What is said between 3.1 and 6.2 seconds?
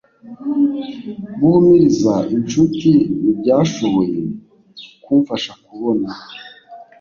ntibyashoboye kumfasha kubona.